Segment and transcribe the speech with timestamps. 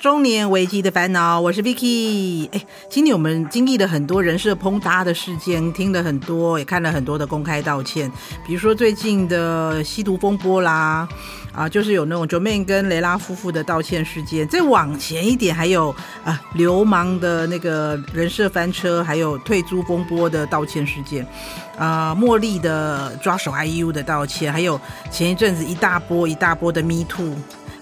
[0.00, 2.48] 中年危机的烦恼，我是 Vicky。
[2.52, 8.10] 哎，今年我们经历了很多人设崩塌的事件，听了很多，也看了很多的公开道歉，
[8.46, 11.06] 比如说最近的吸毒风波啦，
[11.52, 14.48] 啊，就是有那种 j o m a n 跟雷拉夫妇的道歉事件。
[14.48, 15.94] 再往前一点，还有
[16.24, 21.26] 啊，流氓的那个人设翻车，还有退租风波的道歉事件，
[21.76, 24.80] 啊，茉莉的抓手 IU 的道歉，还有
[25.10, 27.34] 前一阵子一大波一大波的 Me Too。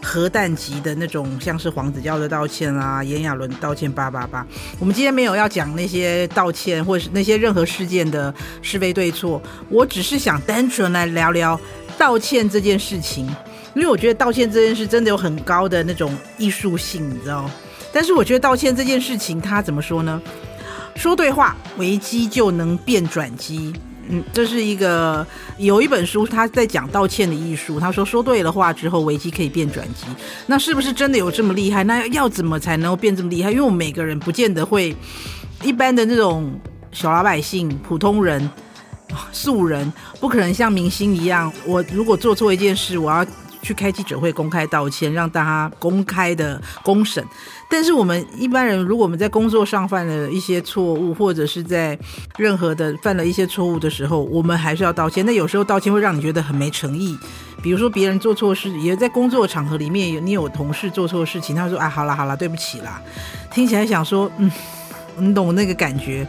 [0.08, 4.46] 核弹级的那种，像是黄子佼的道歉啊，炎亚纶道歉八八八。
[4.78, 11.60] 我们今天没有要讲那些道歉，或是那些任何事件的是非对错，我只是想单纯来聊聊
[11.98, 13.26] 道歉这件事情，
[13.74, 17.50] 因为我觉得道歉这件事真的有很高的那种艺术性，你知道？
[17.92, 20.22] 但是我觉得道歉这件事情，它怎么说呢？
[20.96, 23.74] 说对话，危机就能变转机。
[24.08, 25.26] 嗯，这是一个
[25.58, 27.78] 有一本书，他在讲道歉的艺术。
[27.78, 30.06] 他说，说对了话之后，危机可以变转机。
[30.46, 31.84] 那是不是真的有这么厉害？
[31.84, 33.50] 那要怎么才能够变这么厉害？
[33.50, 34.96] 因为我们每个人不见得会，
[35.62, 36.52] 一般的那种
[36.90, 38.50] 小老百姓、普通人、
[39.32, 41.52] 素人，不可能像明星一样。
[41.64, 43.26] 我如果做错一件事，我要。
[43.62, 47.24] 去开记者会公开道歉，让大家公开的公审。
[47.70, 51.98] 但是我们一般人，如果我们在工作上犯了一些错误，或者是在
[52.36, 55.24] 任何的犯了一些错误的时候，我们还是要道歉。
[55.26, 57.18] 那有时候道歉会让你觉得很没诚意。
[57.60, 63.02] 比如说别人做错事，也在工作场合里面有你有同事做错事情，他说啊，好啦好啦，对不起啦，
[63.52, 64.50] 听起来想说，嗯，
[65.16, 66.26] 你懂那个感觉。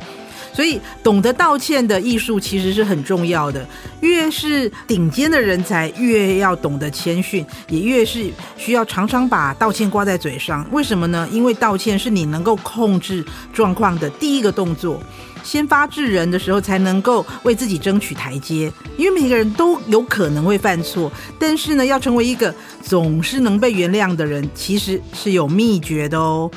[0.60, 3.66] 所以，懂得道歉的艺术其实是很重要的。
[4.02, 10.68] 越是顶尖的人才，越要懂得谦逊，也越是需要常常把道歉挂在嘴上。
[10.74, 11.26] 为什么呢？
[11.32, 15.02] 因为道歉是你能够控制状况的第一个动作。
[15.46, 18.70] 先发制人的时候，才能够为自己争取台阶。
[18.98, 21.10] 因为每个人都有可能会犯错，
[21.40, 22.54] 但是呢，要成为一个
[22.84, 26.52] 总是能被原谅的人，其实是有秘诀的哦。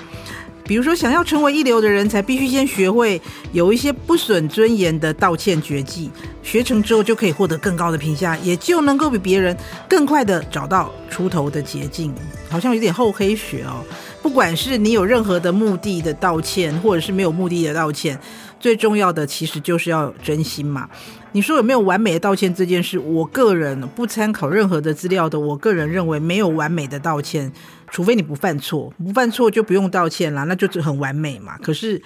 [0.72, 3.20] 比如说，想要成为一流的人才，必须先学会
[3.52, 6.10] 有一些不损尊严的道歉绝技。
[6.42, 9.54] 学成之后，就可以获得更高的评价，也就能够比别人
[9.86, 12.14] 更快地找到出头的捷径。
[12.48, 13.84] 好像有点厚黑学哦。
[14.22, 18.18] 不管是你有任何的目的的道歉，或者是没有目的的道歉，
[18.58, 20.88] 最重要的其实就是要真心嘛。
[21.32, 22.98] 你说有没有完美的道歉这件事？
[22.98, 27.50] 我个人不参考任何的资料的，我个人认为没有完美的道歉。
[27.90, 31.58] 除非你不犯错，不犯错就不用道歉啦，那就是很完美嘛。
[31.58, 32.00] 可是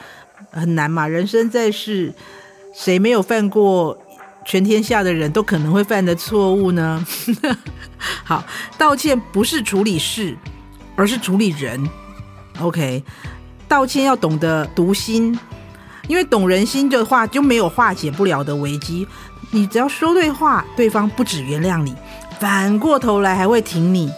[0.50, 2.12] 很难嘛，人生在世，
[2.74, 3.96] 谁没有犯过
[4.44, 7.04] 全天下的人都可能会犯的错误呢？
[8.24, 8.44] 好，
[8.76, 10.36] 道歉不是处理事，
[10.96, 11.88] 而是处理人。
[12.58, 13.04] OK，
[13.68, 15.38] 道歉要懂得读心，
[16.08, 19.06] 因为懂人心的话就没有化解不了的危机。
[19.50, 21.94] 你只要说对话，对方不止原谅你，
[22.40, 24.10] 反过头来还会挺你。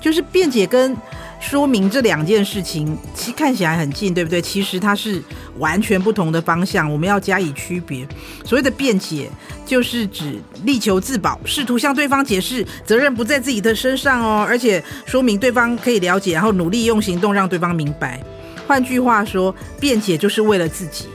[0.00, 0.96] 就是辩解跟
[1.40, 4.40] 说明这两件事情，其看起来很近，对不对？
[4.40, 5.20] 其实它是
[5.58, 8.06] 完全不同的方向，我们要加以区别。
[8.44, 9.28] 所谓的辩解，
[9.66, 18.22] 就是指力求自保，试图向对方解释责任不在自己的身上哦，而且说明对方可以了解，然后努力用行动让对方明白。
[18.68, 21.06] 换句话说，辩解就是为了自己，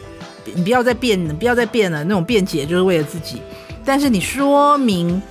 [0.54, 2.04] 你不要再辩，不要再辩了。
[2.04, 3.42] 那种辩解就是为了自己，
[3.84, 5.22] 但是你说明。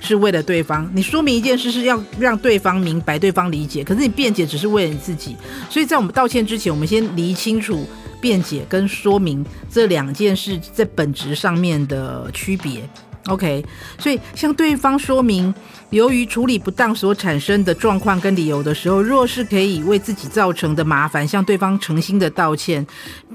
[0.00, 5.36] 是为了对方，你说明一件事是要让对方明白、对方理解，可是你辩解只是为了你自己。
[5.68, 7.84] 所以在我们道歉之前，我们先理清楚
[8.20, 12.88] 辩解跟说明这两件事在本质上面的区别。
[13.26, 13.64] OK，
[13.98, 15.52] 所以向对方说明
[15.90, 22.86] 由于处理不当所产生的状况跟理由的时候，若是可以为自己造成的麻烦向对方诚心的道歉，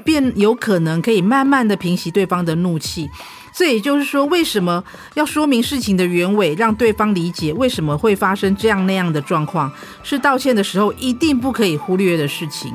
[0.04, 3.10] 便有可能可以慢慢的平息对方的怒气。
[3.56, 4.84] 这也就是说，为什么
[5.16, 9.72] 要说明事情的原委，让对方理解为什么会发生这样那样的状况，
[10.04, 12.72] 是道歉的时候一定不可以忽略的事情。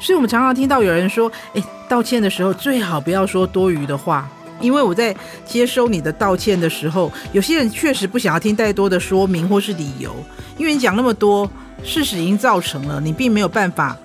[0.00, 4.28] 所以我们常常听到有人说：“诶，道歉的时候最好不要说多余的话。”
[4.60, 5.14] 因为我在
[5.46, 10.14] 接收你的道歉的时候，有些人确实不想要听太多的说明或是理由，
[10.56, 11.50] 因为你讲那么多，
[11.82, 13.96] 事实已经造成了，你并没有办法。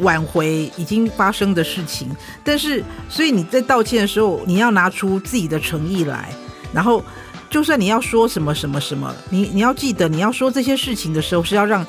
[0.00, 2.08] 挽回已经发生的事情，
[2.44, 6.32] 但是，所以你在道歉的时候，你要拿出自己的诚意来，
[6.72, 7.02] 然后，
[7.50, 11.84] 就算你要说什么什么什么，你你要记得，你要说这些事情的时候，是要让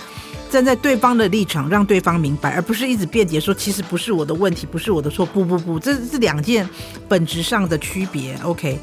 [0.49, 6.67] 站在对方的立场，让对方明白，而不是一直辩解说其实不是我的问题，不是我的错，不不不，这是两件
[7.07, 8.37] 本质上的区别。
[8.43, 8.79] OK，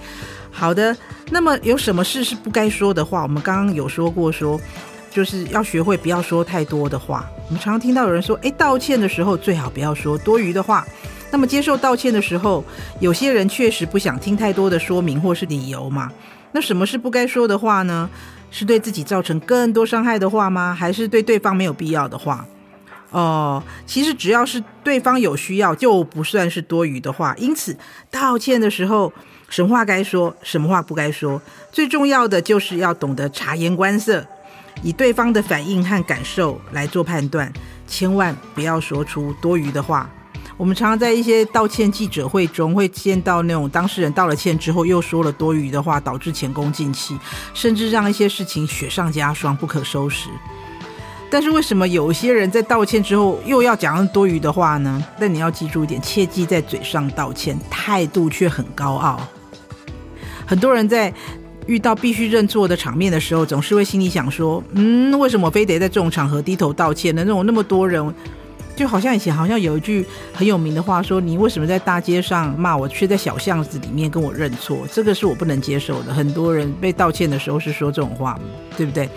[0.50, 0.96] 好的，
[1.30, 3.22] 那么有什么事是不该说的话？
[3.22, 4.60] 我们刚刚有说过说。
[5.08, 7.24] 就是要学会不要说太多的话。
[7.46, 10.86] 我们常常听到有人说：“诶，道歉的时候最好不要说多余的话。”
[11.32, 12.62] 那么接受道歉的时候，
[13.00, 16.12] 有些人确实不想听太多的说明或是理由嘛。
[16.52, 18.10] 那什么是不该说的话呢？
[18.50, 20.75] 是对自己造成更多伤害的话吗？
[20.75, 22.46] 还是对对方没有必要的话？
[23.10, 27.34] 哦，其实只要是对方有需要，就不算是多余的话。
[27.38, 27.76] 因此，
[28.10, 29.12] 道歉的时候，
[29.48, 31.40] 什么话该说，什么话不该说，
[31.70, 34.26] 最重要的就是要懂得察言观色，
[34.82, 37.50] 以对方的反应和感受来做判断，
[37.87, 40.10] 千万不要说出多余的话。
[40.56, 47.19] 我们常常在一些道歉记者会中会见到那种当事人道了歉之后又说了多余的话，导致前功尽弃，
[47.53, 50.31] 甚至让一些事情雪上加霜，不可收拾。
[51.29, 55.05] 但是为什么有些人在道歉之后又要讲多余的话呢？
[55.20, 59.20] 但你要记住一点，切记在嘴上道歉，态度却很高傲。
[60.47, 61.12] 很多人在
[61.67, 67.23] 遇到必须认错的场面的时候，总是会心里想说：“嗯，为什么非得在这种场合低头道歉呢？
[67.25, 68.03] 那种那么多人。”
[68.76, 74.87] 就好像以前好像有一句很有名的话说，你为什么在大街上骂我，却在小巷子里面跟我认错？
[74.93, 76.12] 这个是我不能接受的。
[76.12, 78.38] 很多人被道歉的时候是说这种话，
[78.76, 79.08] 对不对？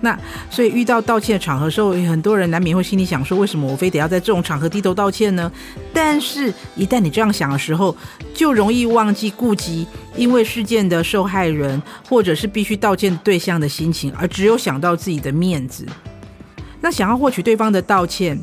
[0.00, 0.16] 那
[0.48, 5.50] 所以遇到道歉的场合时候，很多人难免会心里想说，为什么我非得要在这种场合低头道歉呢？
[5.92, 7.96] 但是，一旦你这样想的时候，
[8.32, 15.84] 就容易忘记顾及因为事件的受害人或者是必须道歉对象的心情，而只有想到自己的面子。
[16.80, 18.38] 那想要获取对方的道歉。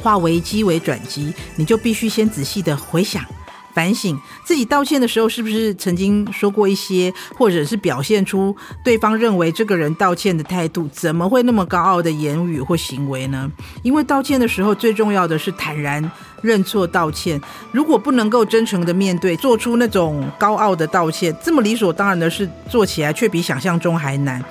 [0.00, 3.24] 化危机为转机，你就必须先仔细的回想、
[3.72, 13.50] 反省自己道歉的时候，是不是曾经说过一些，或者是表现出对方认为这个人道歉的态度，怎么会那么高傲的言语或行为呢？
[13.82, 16.10] 因为道歉的时候，最重要的是坦然
[16.42, 17.40] 认错道歉。
[17.70, 24.42] 如果不能够真诚的面对，做出那种高傲的道歉，这么理所当然的事做起来，却比想象中还难。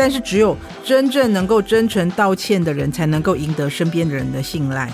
[0.00, 4.90] 但是，只有真正能够真诚道歉的人，才能够赢得身边的人的信赖。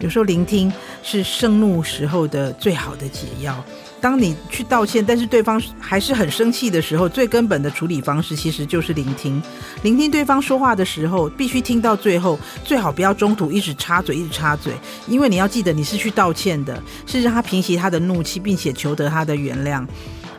[0.00, 3.64] 有时候，聆听是盛怒时候的最好的解药。
[4.00, 9.40] 当你去道歉，但是对方还是很生气的时候，最根本的处理方式其实就是聆听。
[9.82, 14.72] 聆听对方说话的时候，必须听到最后，最好不要中途一直插嘴，一直插嘴。
[15.06, 19.86] 因为你要记得，你是去道歉的，是让他平息他的怒气，并且求得他的原谅。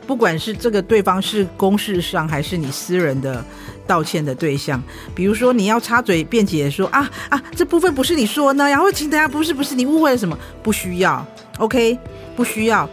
[0.05, 3.43] 不管是这个对方是公事上，还是你私人的
[3.87, 4.81] 道歉的对象，
[5.15, 11.25] 比如说你要插嘴辩解说啊啊，这部分不是你说呢，然后请大家不是不是你误会了什么，不需要
[11.57, 11.97] ，OK，
[12.35, 12.89] 不需要，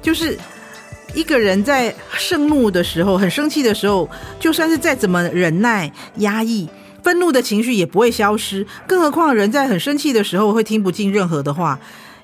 [0.00, 0.38] 就是
[1.14, 4.08] 一个人在盛怒的时候，很生气的时候，
[4.40, 6.68] 就算是再怎么忍耐压抑，
[7.02, 11.78] 愤怒的情绪也不会消失，更何况人在很生气的时候会听不进任何的话，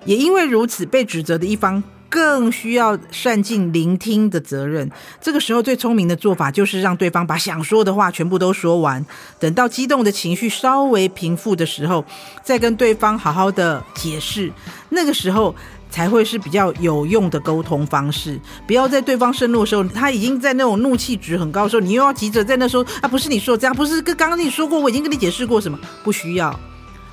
[0.04, 1.82] 也因为如此，被指责的一方。
[2.08, 4.90] 更需要善尽聆听的责任。
[5.20, 9.04] 这个时候最聪明的做法就是让对方把想说的话全部都说完，
[9.38, 12.04] 等到激动的情绪稍微平复的时候，
[12.42, 14.52] 再跟对方好好的解释。
[14.90, 15.54] 那个时候
[15.90, 18.40] 才会是比较有用的沟通方式。
[18.66, 26.58] 不要在对方盛怒的时候，他已经在那种怒气值很高的时候，你又要急着在那说啊，不是你说这样，不是跟刚刚你说过，我已经跟你解释过什么，不需要，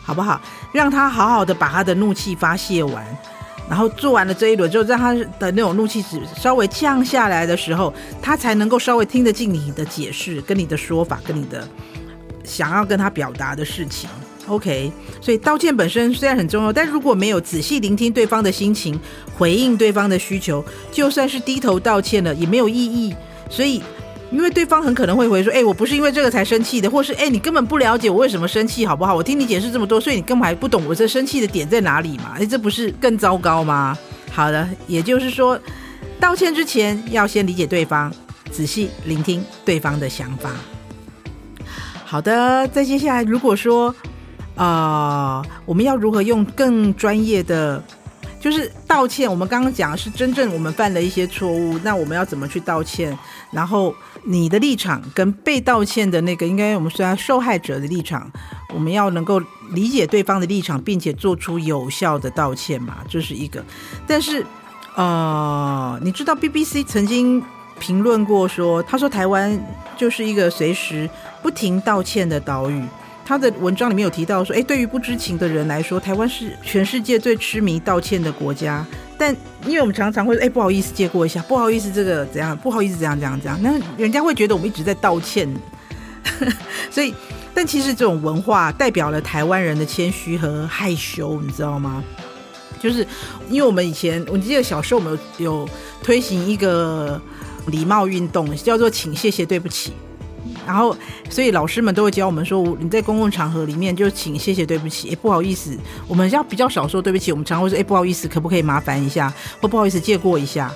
[0.03, 0.39] 好不好？
[0.71, 3.05] 让他好好的把他的怒气发泄完。
[3.69, 11.67] 然后做完了这一轮之后，让他的那种怒气值稍微降下来的时候，他才能够稍微听得进你的解释、跟你的说法、跟你的
[12.43, 14.09] 想要跟他表达的事情。
[14.47, 18.99] OK，所以道歉本身虽然很重要，但如果没有仔细聆听对方的心情，
[19.35, 23.15] 回应对方的需求，就算是低头道歉了，也没有意义。
[23.49, 23.81] 所以。
[24.31, 29.15] 因为对方很可能会回说：“哎，我不是因为这个才生气的，或是哎，你根本不了解我为什么生气，好不好？
[29.15, 32.35] 我听你解释这么多，所以你根本还不懂我这生气的点在哪里嘛？
[32.37, 33.97] 哎，这不是更糟糕吗？”
[34.31, 35.57] 好的，也就是说，
[36.19, 38.11] 道歉之前要先理解对方，
[38.51, 40.49] 仔细聆听对方的想法。
[42.03, 43.93] 好的，再接下来，如果说，
[44.55, 47.81] 呃，我们要如何用更专业的？
[48.37, 53.17] 就是道歉，我们刚刚讲是真正我们犯了一些错误，那我们要怎么去道歉？
[53.49, 53.91] 然后
[54.27, 58.31] 你的立场跟被道歉的那个，应该我们说受害者的立场，
[58.73, 59.39] 我们要能够
[59.71, 63.63] 理解对方的立场，并且做出有效的道歉嘛，这是一个。
[64.07, 64.45] 但是，
[64.95, 67.41] 呃，你知道 BBC 曾经
[67.79, 69.59] 评论过说，他说台湾
[69.95, 71.09] 就是一个随时
[71.43, 72.83] 不停道歉的岛屿。
[73.25, 78.85] 他的文章里面有提到说，哎，对于不知情的人来说，台湾是全世界最痴迷道歉的国家。
[79.17, 85.49] 但因为我们常常会说，诶，不好意思借过一下，不好意思这个怎样，不好意思怎样怎样怎样，那人家会觉得我们一直在道歉。
[86.91, 87.15] 所以，
[87.53, 92.03] 但其实这种文化代表了台湾人的谦虚和害羞，你知道吗？
[92.79, 93.07] 就是
[93.49, 95.69] 因为我们以前，我记得小时候我们有，有
[96.03, 97.19] 推行一个
[97.67, 99.93] 礼貌运动，叫做请谢谢对不起。
[100.65, 100.95] 然后，
[101.29, 110.71] 所以老师们都会教我们说，你在公共场合里面就请谢谢对不起，哎，不好意思，我们要比较少说对不起，我们常会说，哎，不好意思，可不可以麻烦一下，或不好意思借过一下。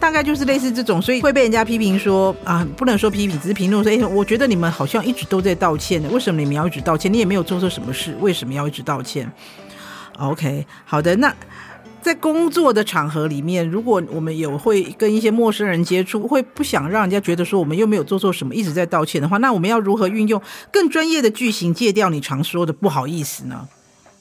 [0.00, 7.12] 大概就是类似这种，所以会被人家批评说啊，不能说批评，只是评论说，哎，我觉得你们好像一直都在道歉的，为什么你们要一直道歉？
[7.12, 9.30] 你也没有做错什么事，为什么要一直道歉
[10.18, 11.34] ？OK，好的，那。
[12.04, 20.38] 在工作的场合里面，如果我们有会跟一些陌生人接触，会不想让人家觉得说我们又没有做错什么，一直在道歉的话，那我们要如何运用
[20.70, 23.66] 更专业的句型戒掉你常说的不好意思呢？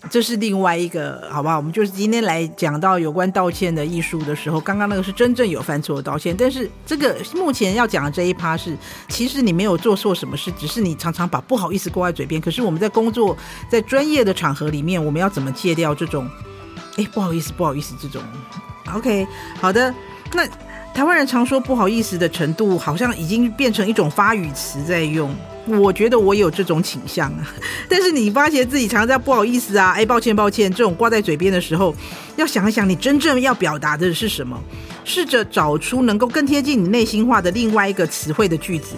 [0.10, 1.58] 这是另外一个，好不好？
[1.58, 8.78] 我们就是今天来讲到有关道歉的艺术的时候，刚刚那个是真正有犯错的道歉，但是这个目前要讲的这一趴是，
[9.10, 12.40] 其实你没有做错什么事，只是你常常把不好意思挂在嘴边。
[12.40, 13.36] 可是我们在工作
[13.70, 16.26] 在专业的场合里面，我们要怎么戒掉这种？
[16.98, 18.22] 哎，不好意思，不好意思，这种
[18.94, 19.28] ，OK，
[19.60, 19.94] 好的。
[20.36, 20.48] 那
[20.94, 25.34] 台湾人常说不好意思的程度，好像已经变成一种发语词在用。
[25.66, 27.48] 我觉得我有这种倾向啊。
[27.88, 31.96] 但是你发现自己常常在不好意思啊，哎，抱歉，抱歉，这种挂在嘴边的时候，
[32.36, 34.60] 要想一想，你真正要表达的是什么？
[35.06, 38.96] 试着找出能够更贴近你内心话的另外一个词汇的句子。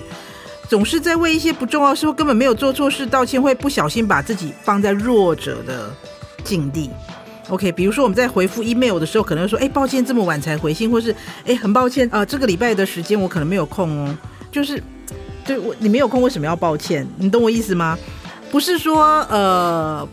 [0.67, 5.93] 总是在为一些不重要的时候，根本没有做错事道歉，会不小心把自己放在弱者的
[6.43, 6.89] 境地。
[7.49, 14.17] OK，比如说我们在回复 email 的时候，可能说，哎，抱歉这么晚才回信，或是，哎，很抱歉啊，呃，这个礼拜的时间我可能没有空哦。
[14.51, 14.81] 就是，
[15.45, 17.07] 对我你没有空，为什么要抱歉？
[17.17, 17.97] 你懂我意思吗？
[18.49, 20.07] 不是说呃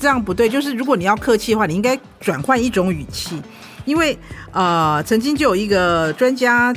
[0.00, 3.42] 这样不对，就是如果你要客气的话，你应该转换一种语气，
[3.84, 4.18] 因为
[4.52, 6.74] 呃曾经就有一个专家，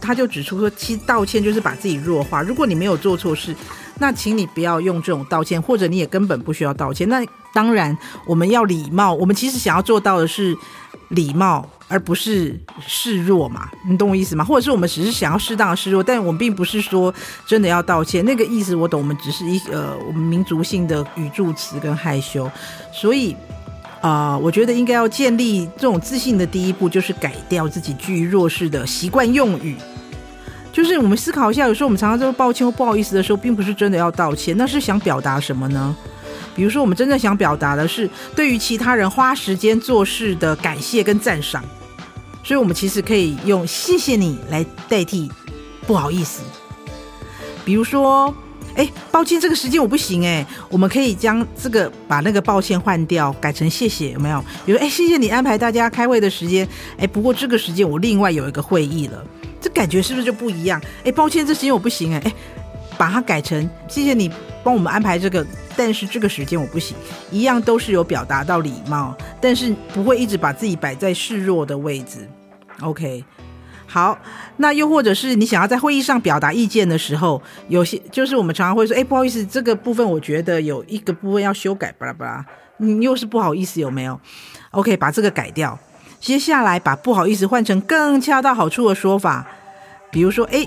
[0.00, 2.42] 他就指出说，其实道歉就是把自己弱化。
[2.42, 3.54] 如果你没有做错事。
[3.98, 7.08] 那请你不要用这种道歉，或者你也根本不需要道歉。
[7.08, 7.24] 那
[7.56, 7.96] 当然，
[8.26, 9.14] 我们要礼貌。
[9.14, 10.54] 我们其实想要做到的是
[11.08, 12.54] 礼貌，而不是
[12.86, 13.66] 示弱嘛。
[13.88, 14.44] 你懂我意思吗？
[14.44, 17.14] 或者是我们只是想要适当的示弱，但我们并不是说
[17.46, 18.22] 真的要道歉。
[18.26, 22.46] 那个意思我懂，我们只是一呃，我们民族性的语助词跟害羞。
[22.92, 23.34] 所以
[24.02, 29.74] 啊、呃，我觉得应该要建立这种自信的第一步，就是改掉自己居于弱势的习惯用语。
[30.74, 35.96] 就是我们思考一下，有时候我们常常说抱歉或不好意思的时候，并不是真的要道歉，那是想表达什么呢？
[36.56, 41.62] 比如说，我们真正想表达的是对于其他人花时间做事的感谢跟赞赏，
[42.42, 45.30] 所以我们其实可以用“谢谢你”来代替
[45.86, 46.42] “不好意思”。
[47.62, 48.34] 比如说，
[48.74, 54.42] 哎，抱歉，这个时间我不行，哎，我们可以将这个把那个抱歉换掉，改成谢谢，有没有？
[54.64, 59.22] 比如，哎，谢谢你安排大家开会的时间，哎，不过这个时间我另外有一个会议了。
[59.60, 60.80] 这感觉是不是就不一样？
[61.04, 62.32] 哎，抱歉，这时间我不行哎，哎，
[62.96, 64.30] 把它改成谢谢你
[64.64, 66.96] 帮我们安排这个，但是这个时间我不行，
[67.30, 72.28] 一样都是有表达到礼貌，但是不会一直把自己摆在示弱的位置。
[72.80, 73.24] OK，
[73.86, 74.18] 好，
[74.56, 82.44] 那又或者是你想要在会议上表达意见的时候，有些就是我们常常会说，哎，不好意思，这个部分我觉得有一个部分要修改，巴拉巴拉，
[82.78, 84.20] 你又是不好意思有没有
[84.72, 85.78] ？OK，把这个改掉。
[86.18, 89.46] 接下来把不好意思换成更恰到好处的说法。
[90.10, 90.66] 比如说，哎，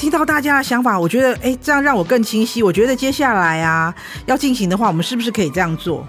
[0.00, 2.62] 听到大家的想法，我觉得，哎，这样让我更清晰。
[2.62, 6.08] 我觉得接下来啊，要进行的话，我们是不是可以这样做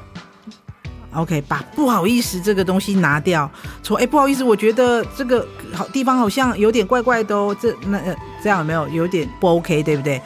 [1.13, 3.51] ？OK，把不好意思这个东西拿掉，
[3.83, 7.53] 从，哎，不好意思，我觉得这个好地方好像有点怪怪的哦。
[7.59, 7.99] 这那
[8.41, 10.21] 这样有没有有点不 OK，对不对？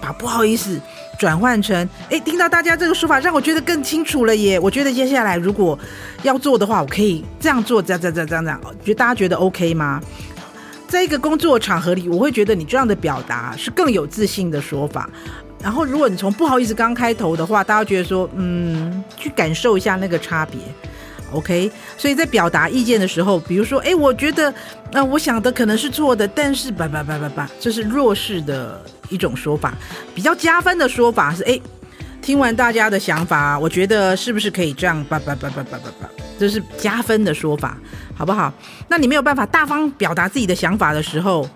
[0.00, 0.80] 把不好意思
[1.18, 4.58] 转换成，哎，听到大家这个说法，让我觉得更清楚了耶。
[4.58, 5.78] 我觉得接下来如果
[6.22, 10.00] 要做的话，我可以这样做，这样这样这样这样，觉得大家觉得 OK 吗？
[10.90, 15.08] 在一个工作场合里，我会觉得你这样的表达是更有自信的说法。
[15.62, 20.58] 然后，如果你从不好意思刚开头的话，大家觉得说，嗯，去感受一下那个差别
[21.32, 21.70] ，OK。
[21.96, 24.52] 所以在表达意见的时候，比如说，哎，我觉得，
[24.90, 29.74] 那、我想的可能是错的，但是，叭叭叭叭叭，这是弱势的一种说法。
[30.12, 31.60] 比较加分的说法是，哎，
[32.20, 36.08] 听完大家的想法，我觉得是不是可以这样，叭叭叭叭叭叭叭，
[36.38, 37.76] 这是加分的说法。
[38.16, 38.52] 好不好？
[38.86, 41.48] 那你没有办法大方表达自己的想法的时候，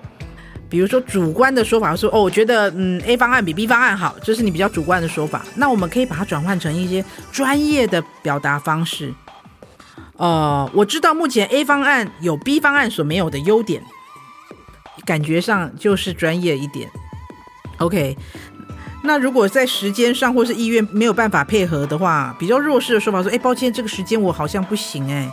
[0.70, 5.44] 比如说主观的说法说，哦，我觉得嗯 A 方案比 B 方案好，这是你比较主观的说法。
[5.56, 9.12] 那我们可以把它转换成一些专业的表达方式。
[10.16, 13.82] 呃，我知道目前 A 方案有 B 方案所没有的优点，
[15.04, 16.88] 感觉上就是专业一点。
[17.76, 18.16] OK，
[19.06, 25.30] 那如果在时间上或是意愿没有办法配合的话，比较弱势的说法说，哎，抱歉，这个时间我好像不行，哎。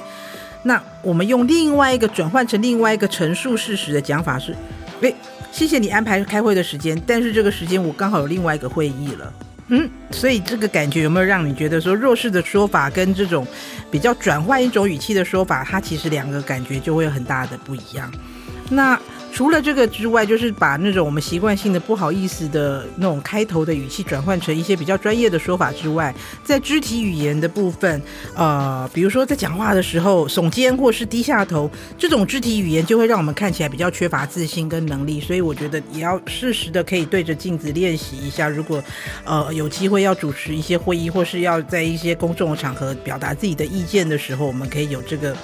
[0.64, 4.56] 那我们用另外一个转换成另外一个陈述事实的讲法是，
[5.00, 5.16] 诶，
[5.52, 9.34] 谢谢你安排开会的时间，但是这个时间我刚好有另外一个会议了，
[9.70, 13.48] 嗯，所以这个感觉有没有让你觉得说弱势的说法跟这种
[13.90, 18.12] 比较转换一种语气的说法，它其实两个感觉就会有很大的不一样。
[18.70, 19.00] 那
[19.34, 28.02] 除了这个之外，就是把那种我们习惯性的不好意思的那种开头的语气转换成一些比较专业的说法之外，在肢体语言的部分，
[28.36, 35.20] 呃，比如说在讲话的时候耸肩或是低下头，这种肢体语言就会让我们看起来比较缺乏自信跟能力。
[35.20, 38.50] 所以我觉得也要适时的可以对着镜子练习一下。
[38.50, 38.84] 如果
[39.24, 45.36] 呃有机会要主持一些会议，或是要在一些公众场合表达自己的意见的时候，我们可以有这个。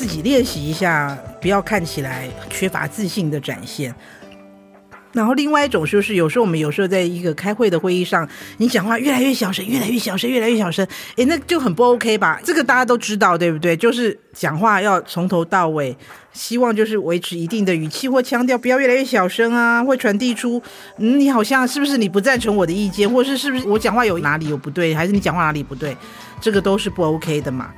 [0.00, 3.94] 自己练习一下，不要看起来缺乏自信的展现。
[5.12, 8.26] 然后另外一种就是，有时候我们有时候在一个开会的会议上，
[8.56, 12.40] 你讲话越来越小声，越来越小声，越来越小声，诶，那就很不 OK 吧？
[12.42, 13.76] 这个大家都知道，对不对？
[13.76, 15.94] 就是讲话要从头到尾，
[16.32, 20.62] 希望就是维持一定的语气或腔调，不要越来越小声啊，会传递出，
[20.96, 25.94] 嗯，你好像是不是你不赞成我的意见，或是是不是我讲话有哪里有不对，还是你讲话哪里不对？
[26.40, 27.70] 这个都是不 OK 的嘛。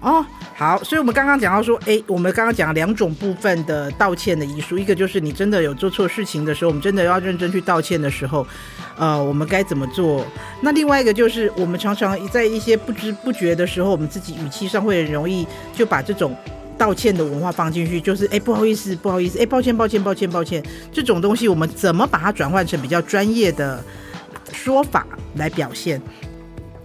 [0.00, 0.24] 哦，
[0.54, 8.46] 好，所以我们刚刚讲到说，诶，我们刚刚讲了两种部分的道歉的遗书，一个就是你真的有做错事情的时候，我们真的要认真去道歉的时候，
[8.96, 10.24] 呃，我们该怎么做？
[10.60, 16.32] 那另外一个就是，我们常常在一些不知不觉的时候，我们自己语气上会很容易就把这种
[16.78, 20.62] 道歉的文化放进去，就是诶，不好意思，不好意思，诶，抱歉，抱歉，抱歉，抱歉，
[20.92, 23.82] 这种东西我们怎么把它转换成比较专业的
[24.52, 26.00] 说法来表现？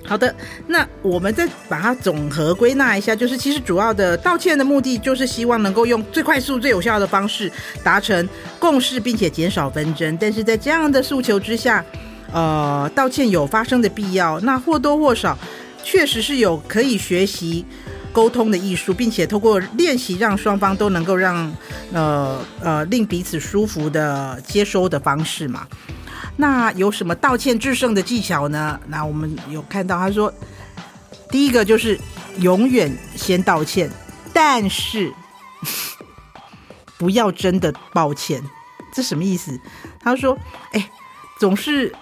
[0.05, 0.35] 好的，
[0.67, 7.51] 那我们再把它总和归纳一下，就是其实主要的道歉的目的，就是希望能够用最快速、最有效的方式
[7.83, 8.27] 达成
[8.59, 10.17] 共识，并且减少纷争。
[10.19, 11.83] 但是在这样的诉求之下，
[12.31, 14.39] 呃，道歉有发生的必要。
[14.41, 15.37] 那或多或少，
[15.83, 17.65] 确实是有可以学习
[18.11, 21.51] 沟通的艺术，并且透过练习，让双方都能够让
[21.93, 25.65] 呃呃令彼此舒服的接收的方式嘛。
[26.35, 28.79] 那有什么道歉制胜的技巧呢？
[28.87, 30.33] 那我们有看到他说，
[31.29, 31.99] 第一个就是
[32.39, 33.89] 永远先道歉，
[34.33, 35.13] 但是
[36.97, 38.41] 不要真的抱歉，
[38.93, 39.59] 这什么意思？
[39.99, 40.37] 他说，
[40.71, 40.89] 哎，
[41.39, 41.93] 总是。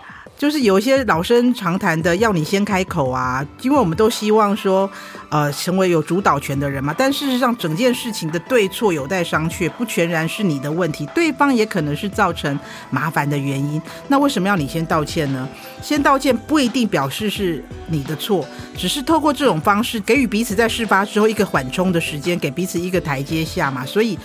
[0.42, 4.90] 就是有一些老生常谈的，要你先开口啊，因为我们都希望说，
[5.30, 6.96] 呃，成为有主导权的人嘛。
[6.98, 13.80] 但事实上，整件事情的对错有待商榷，不全然是你的问题，对方也可能是造成麻烦的原因。
[14.08, 15.48] 那为什么要你先道歉呢？
[15.80, 18.44] 先道歉不一定表示是你的错，
[18.76, 23.86] 只是透过这种方式给予彼此在事发之后一个缓冲的时间，给彼此一个台阶下嘛。
[23.86, 24.18] 所以。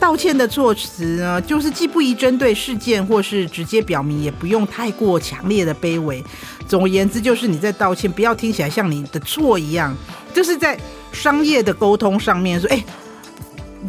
[0.00, 6.24] 道歉的措辞呢，就是既不宜针对事件，或是直接表明，也不用太过强烈的卑微。
[6.66, 9.94] 总而言之，就是你在道歉，不要听起来像你的错一样。
[10.32, 10.78] 就是在
[11.12, 12.82] 商业的沟通上面说，哎，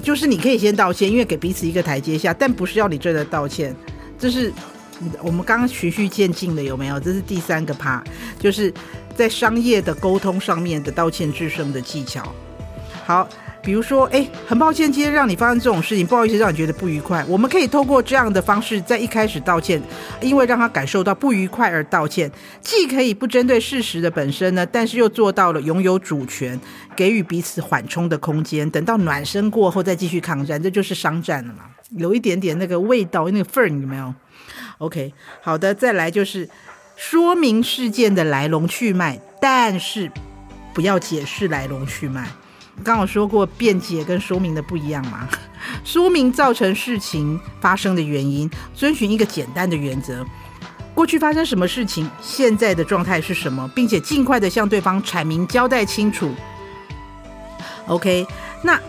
[0.04, 3.74] 就是你可以先道歉，因为给彼此一个台阶下，但不是要你真的道歉。
[4.19, 4.52] 这是
[5.21, 7.00] 我们刚刚循序渐进的，有没有？
[7.00, 8.04] 这是第三个趴，
[8.38, 8.74] 就是
[9.15, 12.34] 在商业的沟通上面的道歉制胜的技巧。
[13.05, 13.27] 好。
[13.63, 17.23] 比如说，哎，很抱歉，今天让你发生这种事情，不好意思，让你觉得不愉快。
[17.27, 19.79] 我们可以透过这样的方式，在一开始道歉，
[20.19, 26.59] 因为让他感受到不愉快而道歉，既可以不针对事实的本身呢，但是又做到了拥有主权，
[26.95, 28.67] 给予彼此缓冲的空间。
[28.71, 34.11] 等到暖身过后再继续抗战，这就是商战了嘛，有一点点那个味道，那个份儿有没有
[34.79, 36.49] ？OK，好的，再来就是
[36.95, 40.11] 说明事件的来龙去脉，但是
[40.73, 42.27] 不要解释来龙去脉。
[42.82, 45.28] 刚好说过，辩解跟说明的不一样嘛。
[45.84, 50.26] 说明造成事情发生的原因，遵循一个简单的原则：
[50.94, 56.32] 过去发生什么事情，现在的状态是什么，并且尽快的向对方阐明交代清楚。
[57.88, 58.26] OK，
[58.63, 58.80] 那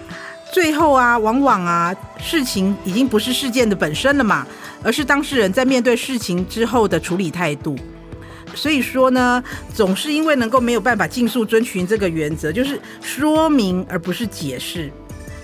[0.52, 4.46] 最后啊，往往啊，事情已经不是事件的本身了嘛，
[4.82, 7.76] 而是当事人在面对事情之后的处理态度。
[8.54, 9.42] 所以说呢，
[9.74, 14.90] 总是因为能够没有办法尽速遵循这个原则，就是说明而不是解释，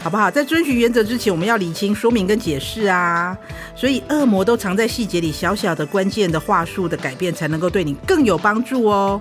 [0.00, 0.30] 好不好？
[0.30, 3.36] 在遵循原则之前，我们要理清说明跟解释啊。
[3.74, 9.20] 所以恶魔都藏在细节里，小小的关键的话术的改变，才能够对你更有帮助哦，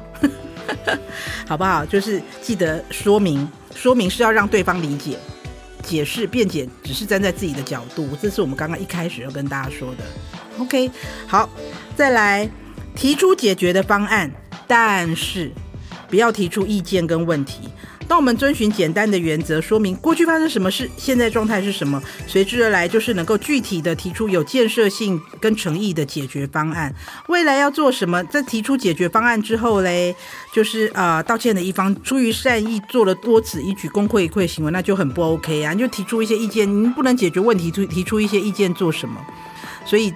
[1.47, 1.85] 好不好？
[1.85, 5.17] 就是记得说明，说明是要让对方理解，
[5.81, 10.03] 解释辩解只是站在自己的角度，这是我们刚刚一开始要跟大家说的。
[10.59, 10.91] OK，
[11.27, 11.49] 好，
[11.95, 12.49] 再来。
[12.97, 14.31] 提出解决的方案，
[14.67, 15.51] 但是
[16.09, 17.69] 不要提出意见跟问题。
[18.07, 26.91] 当我们遵循简单的原则，说明过去发生什么事，现在状态是什么，随之而来就是能够具体的提出有建设性跟诚意的解决方案。
[27.27, 28.23] 未来要做什么？
[28.23, 30.15] 在提出解决方案之后嘞，
[30.53, 35.73] 就是、呃，道歉的一方出于善意做了多此一举、功亏一篑行为，那就很不 OK 啊！
[35.73, 39.21] 你就提出一些意见，你不能解决问题，提提出一些意见做什么？
[39.85, 40.11] 所以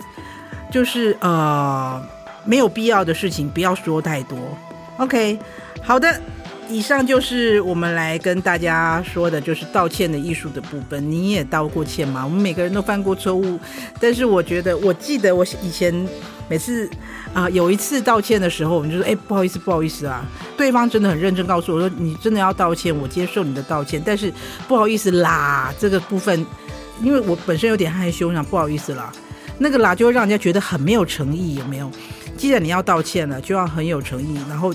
[0.71, 2.01] 就是呃。
[2.43, 4.37] 没有必要的事情不要说太多。
[4.97, 5.39] OK，
[5.81, 6.21] 好的，
[6.69, 11.11] 以上就是我们来跟大家说的，就是道歉的艺术的部分。
[11.11, 12.23] 你也道过歉吗？
[12.23, 13.59] 我们每个人都犯过错误，
[13.99, 15.93] 但是我觉得，我记得我以前
[16.49, 16.89] 每次
[17.33, 20.25] 啊、有一次道歉的时候，我们就说：“哎，不好意思，不好意思啊。”
[20.57, 24.31] 对方真的很认真告诉我说：“你真的要道歉，我接受你的道歉，但是
[24.67, 26.45] 不好意思啦，这个部分，
[27.01, 29.11] 因为我本身有点害羞，想不好意思啦。”
[29.57, 31.89] 那个啦就会让人家觉得很没有诚意，有没有？
[32.37, 34.73] 既然你要道歉了，就要很有诚意，然后。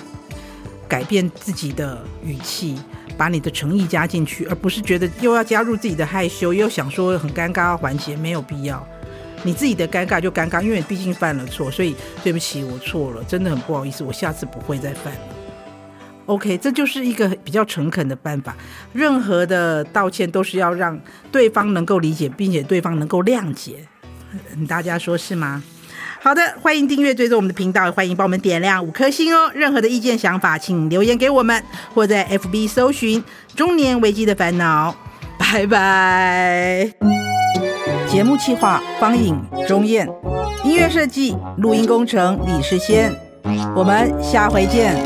[0.89, 2.79] 改变自己的语气，
[3.19, 8.87] 把你的诚意加进去，而不是觉得又要加入自己的害羞，又想说很尴尬要缓解，没有必要。
[9.43, 15.21] 你自己的尴尬就尴尬，因为你毕竟犯了错，所以对不起，我错了，真的很不好意思，我下次不会再犯了。
[16.27, 18.57] OK，这就是一个比较诚恳的办法。
[18.93, 20.97] 任何的道歉都是要让
[21.33, 23.89] 对方能够理解，并且对方能够谅解。
[24.69, 25.65] 大家说是吗？
[26.27, 29.49] 好的，欢迎订阅、追踪我们的频道，欢迎帮我们点亮五颗星哦。
[29.55, 31.63] 任何的意见、想法，请留言给我们，
[31.95, 33.23] 或在 FB 搜寻
[33.55, 34.93] “中年危机的烦恼”。
[35.39, 36.91] 拜拜。
[38.09, 40.09] 节目企划：方颖、钟燕，
[40.65, 43.15] 音乐设计、录音工程：李世先。
[43.77, 44.97] 我们下回见。